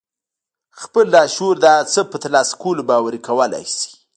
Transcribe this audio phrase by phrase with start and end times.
[0.81, 3.89] خپل لاشعور د هغه څه په ترلاسه کولو باوري کولای شئ.